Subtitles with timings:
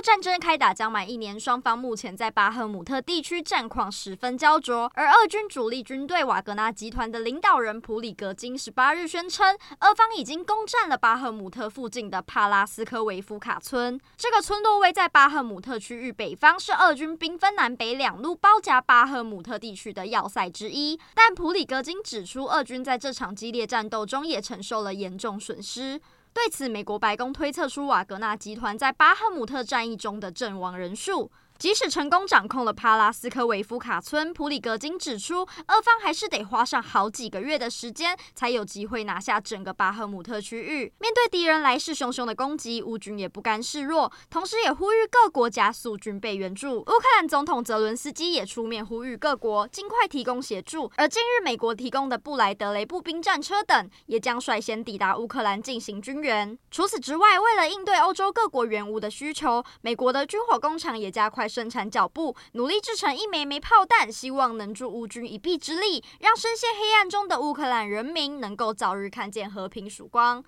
[0.00, 4.90] 战争开打将满一年，双方目前在巴赫姆特地区战况十分焦灼。
[4.94, 14.00] 而俄军主力军队瓦格纳集团的领导人普里格金十八日宣称，俄方已经攻占了巴赫姆特附近的帕拉斯科维夫卡村。
[14.16, 20.98] 这个村落位在巴赫姆特区域北方，是俄军兵分南北两路包夹巴赫姆特地区的要塞之一。
[21.14, 26.00] 但普里格金指出，俄军在这场激烈战斗中也承受了严重损失。
[26.32, 31.30] 对此，美国白宫推测出瓦格纳集团在巴赫姆特战役中的阵亡人数。
[31.58, 40.92] 即使成功掌控了帕拉斯科维夫卡村，普里格金指出，俄方还是得花上好几个月的时间，才有机会拿下整个巴赫姆特区域。
[41.00, 46.78] 面对敌人来势汹汹的攻击，乌军也不甘示弱，同时也呼吁各国加速军备援助。
[46.78, 50.88] 乌克兰总统泽伦斯基也出面呼吁各国尽快提供协助。
[50.94, 56.56] 而近日，美国提供的布莱德雷步兵战车等，也将率先抵达乌克兰进行军援。
[56.70, 70.44] 除此之外，为了应对欧洲各国援乌的需求，美国的军火工厂也加快生产脚步，努力制成一枚枚炮弹，希望能助乌军一臂之力，让深陷黑暗中的乌克兰人民能够早日看见和平曙光。